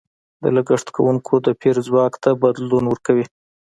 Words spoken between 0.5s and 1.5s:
لګښت کوونکو د